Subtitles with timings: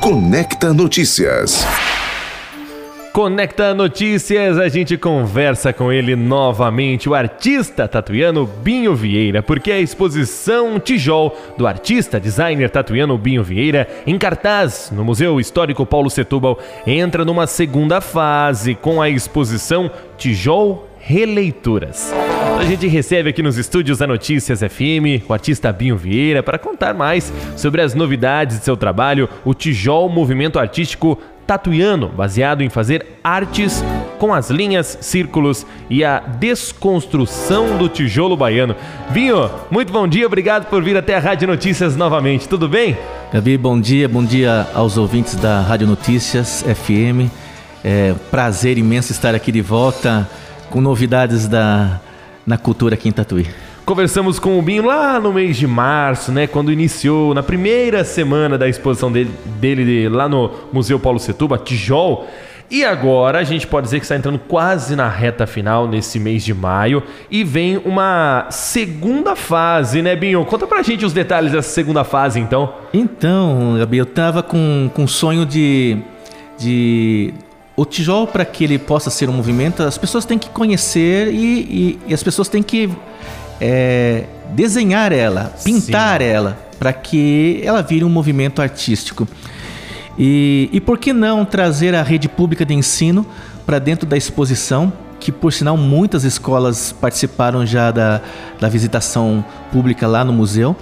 [0.00, 1.66] Conecta Notícias.
[3.12, 9.78] Conecta Notícias, a gente conversa com ele novamente, o artista tatuiano Binho Vieira, porque a
[9.78, 16.58] exposição Tijol do artista designer tatuiano Binho Vieira, em cartaz no Museu Histórico Paulo Setúbal,
[16.86, 22.12] entra numa segunda fase com a exposição Tijol Releituras.
[22.58, 26.94] A gente recebe aqui nos estúdios da Notícias FM o artista Binho Vieira para contar
[26.94, 33.18] mais sobre as novidades de seu trabalho, o Tijol Movimento Artístico tatuiano, baseado em fazer
[33.24, 33.82] artes
[34.20, 38.76] com as linhas, círculos e a desconstrução do tijolo baiano.
[39.10, 42.96] Vinho, muito bom dia, obrigado por vir até a Rádio Notícias novamente, tudo bem?
[43.32, 47.32] Gabi, bom dia, bom dia aos ouvintes da Rádio Notícias FM.
[47.82, 50.28] É prazer imenso estar aqui de volta
[50.70, 52.00] com novidades da,
[52.46, 53.46] na cultura aqui em Tatuí.
[53.84, 56.46] Conversamos com o Binho lá no mês de março, né?
[56.46, 62.26] Quando iniciou, na primeira semana da exposição dele, dele lá no Museu Paulo Setuba, Tijol.
[62.70, 66.44] E agora a gente pode dizer que está entrando quase na reta final nesse mês
[66.44, 70.44] de maio e vem uma segunda fase, né, Binho?
[70.44, 72.72] Conta pra gente os detalhes dessa segunda fase, então.
[72.94, 75.98] Então, Gabi, eu tava com, com sonho de,
[76.56, 77.34] de
[77.80, 81.38] o tijolo, para que ele possa ser um movimento, as pessoas têm que conhecer e,
[81.38, 82.90] e, e as pessoas têm que
[83.58, 86.26] é, desenhar ela, pintar Sim.
[86.26, 89.26] ela, para que ela vire um movimento artístico.
[90.18, 93.24] E, e por que não trazer a rede pública de ensino
[93.64, 94.92] para dentro da exposição?
[95.18, 98.20] Que, por sinal, muitas escolas participaram já da,
[98.60, 99.42] da visitação
[99.72, 100.76] pública lá no museu.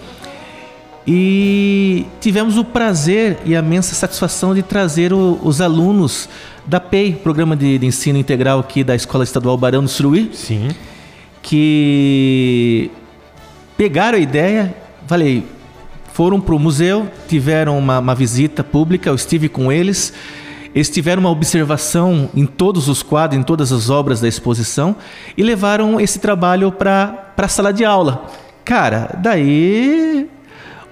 [1.10, 6.28] E tivemos o prazer e a imensa satisfação de trazer o, os alunos
[6.66, 10.30] da PEI, Programa de, de, Ensino Integral aqui da Escola Estadual Barão do Suruí.
[10.34, 10.68] Sim
[11.48, 12.90] que
[13.74, 14.74] pegaram a ideia,
[15.06, 15.46] falei,
[16.12, 20.12] foram para o museu, tiveram uma, uma, visita pública, eu estive com eles,
[20.74, 24.94] eles tiveram uma observação em todos os quadros, em todas as obras da exposição
[25.38, 28.26] e levaram esse trabalho para a sala de aula.
[28.62, 30.28] Cara, daí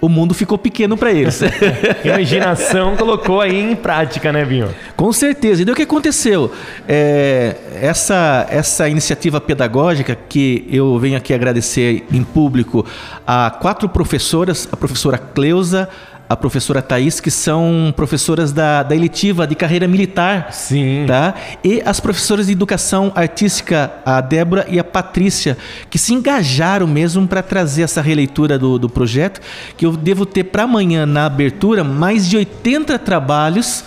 [0.01, 1.41] o mundo ficou pequeno para eles.
[2.05, 4.69] Imaginação colocou aí em prática, né, Vinho?
[4.97, 5.63] Com certeza.
[5.63, 6.53] E daí o que aconteceu?
[6.87, 12.85] É, essa, essa iniciativa pedagógica que eu venho aqui agradecer em público
[13.27, 15.89] a quatro professoras, a professora Cleusa,
[16.29, 20.53] a professora Thaís, que são professoras da, da eletiva de carreira militar.
[20.53, 21.05] Sim.
[21.07, 21.35] Tá?
[21.63, 25.57] E as professoras de educação artística, a Débora e a Patrícia,
[25.89, 29.41] que se engajaram mesmo para trazer essa releitura do, do projeto,
[29.77, 33.85] que eu devo ter para amanhã na abertura mais de 80 trabalhos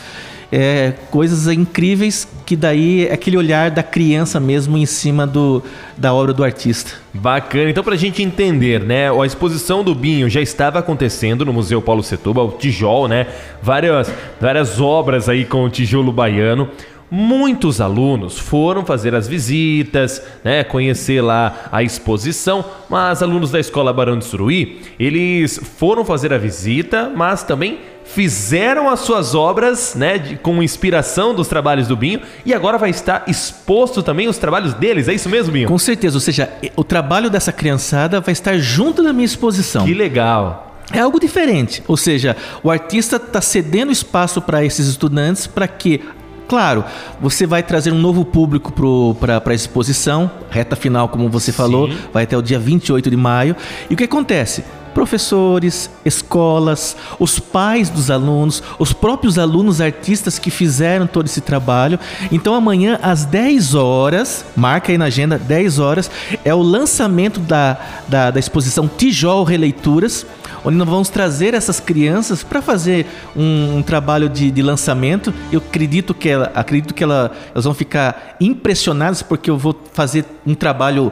[0.52, 5.64] é, coisas incríveis que daí é aquele olhar da criança mesmo em cima do,
[5.96, 6.94] da obra do artista.
[7.14, 7.70] Bacana.
[7.70, 9.10] Então, para a gente entender, né?
[9.12, 13.28] A exposição do Binho já estava acontecendo no Museu Paulo Setúbal, o Tijol, né?
[13.62, 14.12] Várias,
[14.42, 16.70] várias obras aí com o tijolo baiano.
[17.12, 23.92] Muitos alunos foram fazer as visitas, né, conhecer lá a exposição, mas alunos da Escola
[23.92, 30.18] Barão de Suruí, eles foram fazer a visita, mas também fizeram as suas obras, né,
[30.18, 34.74] de, com inspiração dos trabalhos do Binho, e agora vai estar exposto também os trabalhos
[34.76, 35.68] deles, é isso mesmo, Binho?
[35.68, 39.86] Com certeza, ou seja, o trabalho dessa criançada vai estar junto da minha exposição.
[39.86, 40.68] Que legal.
[40.92, 46.02] É algo diferente, ou seja, o artista está cedendo espaço para esses estudantes para que
[46.50, 46.84] Claro,
[47.22, 48.74] você vai trazer um novo público
[49.20, 51.58] para a exposição, reta final, como você Sim.
[51.58, 53.56] falou, vai até o dia 28 de maio.
[53.88, 54.64] E o que acontece?
[55.00, 61.98] Professores, escolas, os pais dos alunos, os próprios alunos artistas que fizeram todo esse trabalho.
[62.30, 66.12] Então amanhã às 10 horas, marca aí na agenda, 10 horas,
[66.44, 67.78] é o lançamento da,
[68.10, 70.26] da, da exposição Tijol Releituras,
[70.66, 75.34] onde nós vamos trazer essas crianças para fazer um, um trabalho de, de, lançamento.
[75.50, 80.26] Eu acredito que ela, acredito que ela, elas vão ficar impressionadas porque eu vou fazer
[80.46, 81.10] um trabalho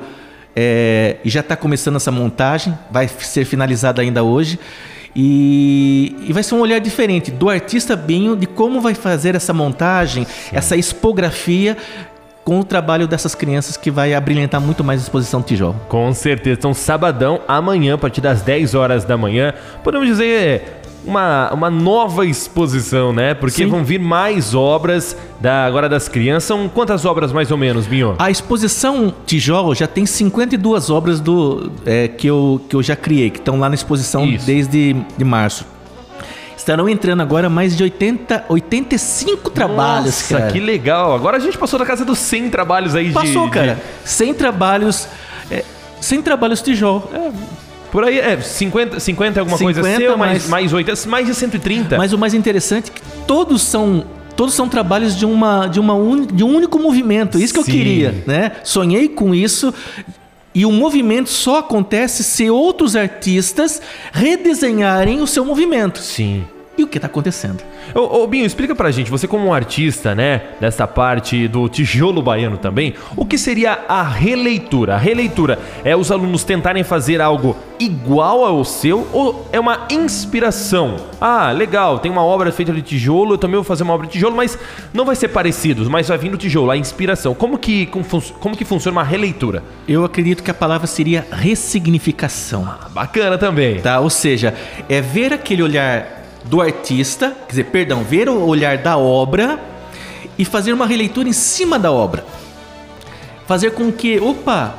[0.59, 4.59] é, e já está começando essa montagem, vai ser finalizada ainda hoje.
[5.15, 9.53] E, e, vai ser um olhar diferente do artista Binho de como vai fazer essa
[9.53, 10.55] montagem, Sim.
[10.55, 11.77] essa expografia
[12.43, 15.79] com o trabalho dessas crianças que vai abrilhantar muito mais a exposição Tijolo.
[15.89, 16.57] Com certeza.
[16.57, 19.53] Então, sabadão, amanhã, a partir das 10 horas da manhã,
[19.83, 20.76] podemos dizer
[21.07, 23.33] uma, uma nova exposição, né?
[23.33, 23.67] Porque Sim.
[23.67, 26.43] vão vir mais obras da agora das crianças.
[26.43, 28.15] São quantas obras mais ou menos, Binho?
[28.19, 33.29] A exposição Tijolo já tem 52 obras do, é, que, eu, que eu já criei,
[33.29, 34.45] que estão lá na exposição Isso.
[34.45, 35.65] desde de março.
[36.57, 40.51] Estarão entrando agora mais de 80, 85 trabalhos, Nossa, cara.
[40.51, 41.15] que legal.
[41.15, 43.51] Agora a gente passou da casa dos 100 trabalhos aí passou, de...
[43.51, 43.81] cara.
[44.03, 45.07] 100 trabalhos...
[45.49, 45.63] É,
[46.01, 47.09] 100 trabalhos tijolo.
[47.13, 47.31] É,
[47.91, 51.25] Por aí, é, 50, 50 é alguma coisa 50 seu, mais, mais- mais 80, mais
[51.27, 51.97] de 130.
[51.97, 54.05] Mas o mais interessante é que todos são
[54.35, 57.39] todos são trabalhos de uma de uma uni- de um único movimento.
[57.39, 57.71] Isso que Sim.
[57.71, 58.51] eu queria, né?
[58.63, 59.73] Sonhei com isso.
[60.53, 63.79] E o movimento só acontece se outros artistas
[64.11, 65.99] redesenharem o seu movimento.
[65.99, 66.45] Sim.
[66.77, 67.63] E o que está acontecendo?
[67.95, 72.21] Ô, ô, Binho, explica pra gente, você como um artista, né, dessa parte do tijolo
[72.21, 74.93] baiano também, o que seria a releitura?
[74.93, 80.97] A releitura é os alunos tentarem fazer algo igual ao seu ou é uma inspiração?
[81.19, 84.13] Ah, legal, tem uma obra feita de tijolo, eu também vou fazer uma obra de
[84.13, 84.57] tijolo, mas
[84.93, 87.33] não vai ser parecido, mas vai vir do tijolo, a inspiração.
[87.33, 88.05] Como que, como,
[88.39, 89.63] como que funciona uma releitura?
[89.87, 92.67] Eu acredito que a palavra seria ressignificação.
[92.67, 93.79] Ah, Bacana também.
[93.79, 93.99] Tá?
[93.99, 94.53] Ou seja,
[94.87, 99.59] é ver aquele olhar do artista, quer dizer, perdão, ver o olhar da obra
[100.37, 102.25] e fazer uma releitura em cima da obra.
[103.45, 104.75] Fazer com que, opa,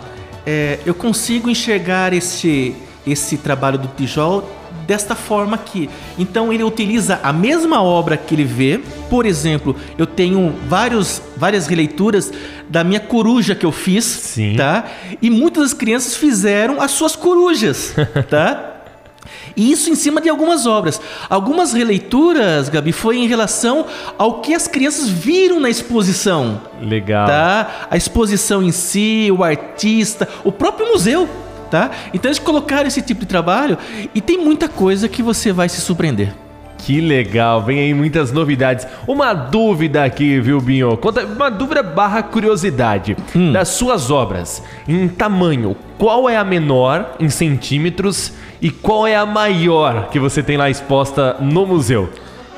[0.46, 2.74] é, eu consigo enxergar esse,
[3.06, 4.48] esse trabalho do tijolo
[4.86, 5.90] desta forma aqui.
[6.18, 8.80] Então ele utiliza a mesma obra que ele vê.
[9.10, 12.32] Por exemplo, eu tenho vários, várias releituras
[12.68, 14.56] da minha coruja que eu fiz, Sim.
[14.56, 14.86] tá?
[15.20, 17.94] E muitas das crianças fizeram as suas corujas,
[18.30, 18.77] tá?
[19.58, 21.00] E isso em cima de algumas obras.
[21.28, 23.84] Algumas releituras, Gabi, foi em relação
[24.16, 26.60] ao que as crianças viram na exposição.
[26.80, 27.26] Legal.
[27.26, 27.88] Tá?
[27.90, 31.28] A exposição em si, o artista, o próprio museu.
[31.72, 31.90] Tá?
[32.14, 33.76] Então eles colocaram esse tipo de trabalho
[34.14, 36.32] e tem muita coisa que você vai se surpreender.
[36.78, 38.86] Que legal, vem aí muitas novidades.
[39.06, 40.96] Uma dúvida aqui, viu, Binho?
[40.96, 43.16] Conta, uma dúvida barra curiosidade.
[43.52, 49.24] Das suas obras, em tamanho, qual é a menor em centímetros e qual é a
[49.24, 52.10] maior que você tem lá exposta no museu?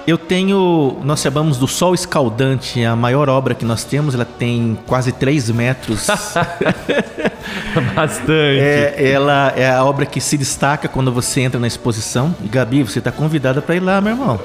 [0.06, 4.78] Eu tenho, nós chamamos do Sol Escaldante, a maior obra que nós temos, ela tem
[4.86, 6.06] quase 3 metros.
[7.94, 8.60] Bastante.
[8.60, 12.34] É, ela é a obra que se destaca quando você entra na exposição.
[12.42, 14.40] E Gabi, você está convidada para ir lá, meu irmão.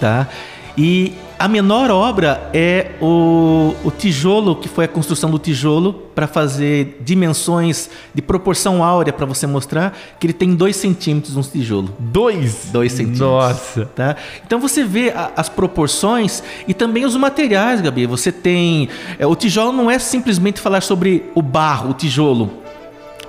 [0.00, 0.26] Tá?
[0.76, 6.26] E a menor obra é o, o tijolo, que foi a construção do tijolo para
[6.26, 11.90] fazer dimensões de proporção áurea para você mostrar que ele tem 2 centímetros um tijolo.
[11.98, 12.70] Dois?
[12.72, 13.20] Dois centímetros.
[13.20, 13.86] Nossa.
[13.94, 14.16] Tá?
[14.44, 18.04] Então você vê a- as proporções e também os materiais, Gabi.
[18.06, 18.88] Você tem.
[19.18, 22.50] é, o tijolo não é simplesmente falar sobre o barro, o tijolo.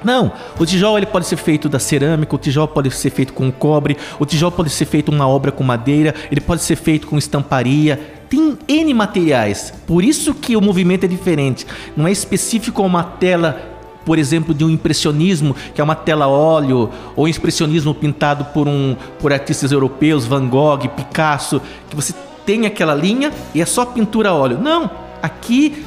[0.03, 3.51] Não, o tijolo ele pode ser feito da cerâmica, o tijolo pode ser feito com
[3.51, 7.17] cobre, o tijolo pode ser feito uma obra com madeira, ele pode ser feito com
[7.17, 8.17] estamparia.
[8.29, 9.73] Tem N materiais.
[9.87, 11.65] Por isso que o movimento é diferente.
[11.97, 13.69] Não é específico a uma tela
[14.05, 18.95] por exemplo, de um impressionismo, que é uma tela óleo, ou expressionismo pintado por, um,
[19.19, 24.29] por artistas europeus, Van Gogh, Picasso, que você tem aquela linha e é só pintura
[24.29, 24.57] a óleo.
[24.59, 24.89] Não,
[25.21, 25.85] aqui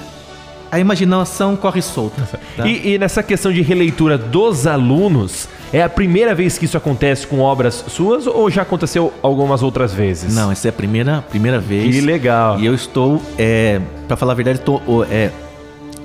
[0.73, 2.23] a imaginação corre solta.
[2.57, 2.67] tá?
[2.67, 7.27] E, e nessa questão de releitura dos alunos, é a primeira vez que isso acontece
[7.27, 10.35] com obras suas ou já aconteceu algumas outras vezes?
[10.35, 11.95] Não, essa é a primeira, primeira vez.
[11.95, 12.59] Que legal.
[12.59, 14.81] E eu estou, é, para falar a verdade, estou
[15.11, 15.31] é,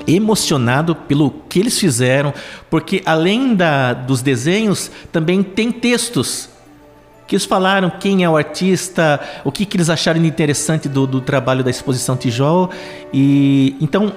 [0.06, 2.34] emocionado pelo que eles fizeram,
[2.70, 6.50] porque além da, dos desenhos, também tem textos
[7.26, 11.20] que eles falaram quem é o artista, o que, que eles acharam interessante do, do
[11.20, 12.70] trabalho da exposição Tijol.
[13.14, 14.14] E então,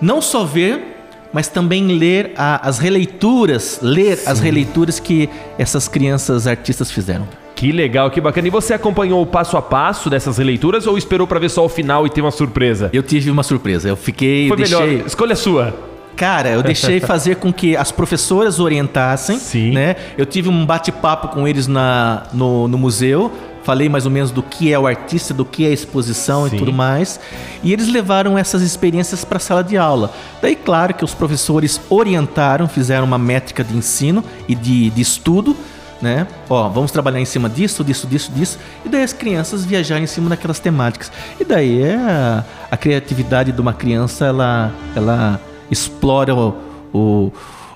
[0.00, 0.96] não só ver,
[1.32, 7.26] mas também ler a- as releituras, ler as releituras que essas crianças artistas fizeram.
[7.54, 8.48] Que legal, que bacana.
[8.48, 11.68] E você acompanhou o passo a passo dessas releituras ou esperou pra ver só o
[11.68, 12.88] final e ter uma surpresa?
[12.92, 13.88] Eu tive uma surpresa.
[13.88, 15.06] Eu fiquei, Foi deixei, melhor.
[15.06, 15.74] Escolha sua.
[16.16, 19.72] Cara, eu deixei fazer com que as professoras orientassem, Sim.
[19.72, 19.96] né?
[20.16, 23.30] Eu tive um bate-papo com eles na, no, no museu,
[23.62, 26.56] falei mais ou menos do que é o artista, do que é a exposição Sim.
[26.56, 27.20] e tudo mais,
[27.62, 30.12] e eles levaram essas experiências para a sala de aula.
[30.40, 35.56] Daí, claro que os professores orientaram, fizeram uma métrica de ensino e de, de estudo,
[36.00, 36.26] né?
[36.48, 40.06] Ó, vamos trabalhar em cima disso, disso, disso, disso, e daí as crianças viajarem em
[40.06, 41.12] cima daquelas temáticas.
[41.38, 45.40] E daí é a, a criatividade de uma criança, ela, ela
[45.70, 46.56] explora o,
[46.92, 47.32] o,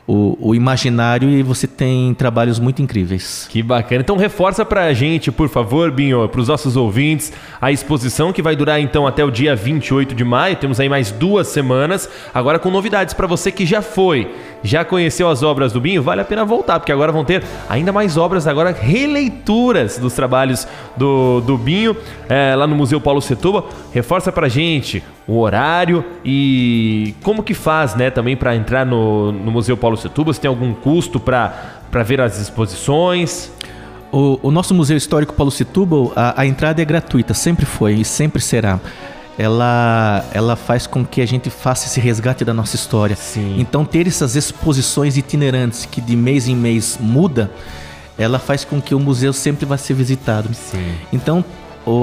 [0.06, 3.46] o, o imaginário e você tem trabalhos muito incríveis.
[3.50, 4.02] Que bacana.
[4.02, 8.80] Então reforça pra gente, por favor, Binho, pros nossos ouvintes, a exposição que vai durar
[8.80, 10.56] então até o dia 28 de maio.
[10.56, 14.30] Temos aí mais duas semanas, agora com novidades pra você que já foi,
[14.62, 17.92] já conheceu as obras do Binho, vale a pena voltar, porque agora vão ter ainda
[17.92, 21.96] mais obras, agora releituras dos trabalhos do, do Binho
[22.28, 23.70] é, lá no Museu Paulo Setúbal.
[23.92, 29.50] Reforça pra gente o horário e como que faz, né, também pra entrar no, no
[29.50, 33.50] Museu Paulo Setúbal, se tem algum custo para ver as exposições.
[34.12, 38.04] O, o nosso Museu Histórico Paulo Setúbal, a, a entrada é gratuita, sempre foi e
[38.04, 38.78] sempre será.
[39.38, 43.16] ela, ela faz com que a gente faça esse resgate da nossa história.
[43.16, 43.56] Sim.
[43.58, 47.50] Então ter essas exposições itinerantes que de mês em mês muda,
[48.16, 50.48] ela faz com que o museu sempre vá ser visitado.
[50.54, 50.94] Sim.
[51.12, 51.44] Então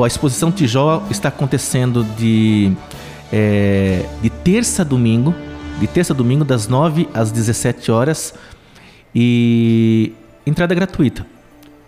[0.04, 2.72] a exposição Tijol está acontecendo de,
[3.32, 5.34] é, de terça a domingo,
[5.82, 8.36] de terça a domingo das 9 às 17 horas
[9.16, 10.14] e
[10.46, 11.26] entrada gratuita.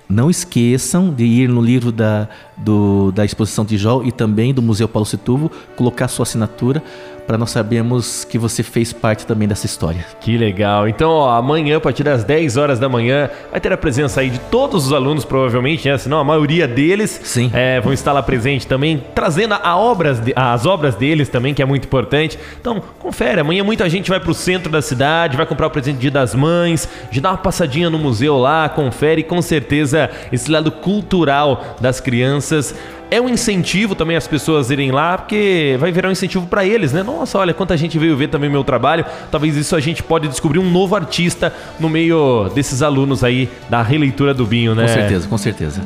[0.10, 4.88] Não esqueçam de ir no livro da, do, da exposição Tijol e também do Museu
[4.88, 6.82] Paulo Setúbal, colocar sua assinatura
[7.26, 10.06] para nós sabermos que você fez parte também dessa história.
[10.20, 10.88] Que legal.
[10.88, 14.30] Então, ó, amanhã, a partir das 10 horas da manhã, vai ter a presença aí
[14.30, 15.98] de todos os alunos, provavelmente, né?
[15.98, 17.50] Senão a maioria deles Sim.
[17.54, 21.62] é, vão estar lá presente também, trazendo a obras de- as obras deles também, que
[21.62, 22.38] é muito importante.
[22.60, 23.42] Então, confere.
[23.42, 26.36] Amanhã muita gente vai pro centro da cidade, vai comprar o presente de Dia das
[26.36, 29.24] Mães, de dar uma passadinha no museu lá, confere.
[29.24, 32.76] Com certeza, esse lado cultural das crianças
[33.14, 36.92] é um incentivo também as pessoas irem lá, porque vai virar um incentivo para eles,
[36.92, 37.04] né?
[37.04, 39.06] Nossa, olha quanta gente veio ver também meu trabalho.
[39.30, 43.84] Talvez isso a gente pode descobrir um novo artista no meio desses alunos aí da
[43.84, 44.88] releitura do Binho, né?
[44.88, 45.82] Com certeza, com certeza.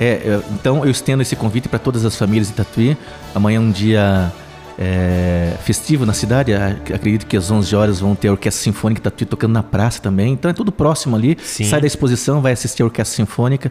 [0.00, 2.96] É, é, então eu estendo esse convite para todas as famílias de Tatuí.
[3.34, 4.32] Amanhã é um dia
[4.76, 6.52] é, festivo na cidade.
[6.54, 10.32] Acredito que às 11 horas vão ter a Orquestra Sinfônica Tatuí tocando na praça também.
[10.32, 11.36] Então é tudo próximo ali.
[11.40, 11.64] Sim.
[11.64, 13.70] Sai da exposição, vai assistir a Orquestra Sinfônica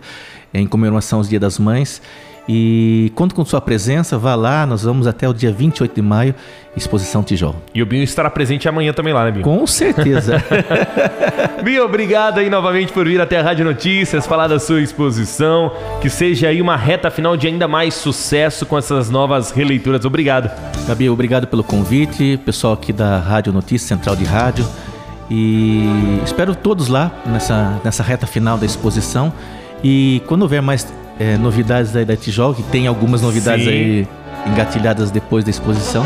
[0.54, 2.02] em comemoração aos Dia das Mães.
[2.48, 6.34] E conto com sua presença, vá lá, nós vamos até o dia 28 de maio,
[6.78, 7.56] Exposição Tijol.
[7.74, 9.44] E o Binho estará presente amanhã também lá, né, Binho?
[9.44, 10.42] Com certeza.
[11.62, 15.74] Binho, obrigado aí novamente por vir até a Rádio Notícias, falar da sua exposição.
[16.02, 20.06] Que seja aí uma reta final de ainda mais sucesso com essas novas releituras.
[20.06, 20.50] Obrigado.
[20.88, 24.66] Gabi, obrigado pelo convite, pessoal aqui da Rádio Notícia, Central de Rádio.
[25.30, 29.34] E espero todos lá nessa, nessa reta final da exposição.
[29.84, 30.88] E quando houver mais
[31.20, 33.72] eh, novidades aí da Tijol, que tem algumas novidades Sim.
[33.72, 34.08] aí
[34.48, 36.06] engatilhadas depois da exposição,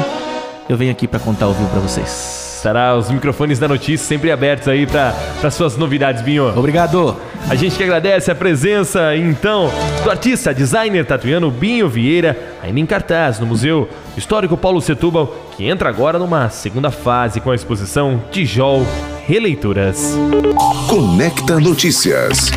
[0.70, 2.42] eu venho aqui para contar ao vivo para vocês.
[2.62, 6.48] Estará os microfones da notícia sempre abertos aí para suas novidades, Binho.
[6.56, 7.18] Obrigado!
[7.50, 9.72] A gente que agradece a presença, então,
[10.04, 15.68] do artista, designer tatuiano Binho Vieira, ainda em cartaz no Museu Histórico Paulo Setúbal, que
[15.68, 18.86] entra agora numa segunda fase com a exposição Tijol
[19.26, 20.16] Releituras.
[20.88, 22.52] Conecta Notícias.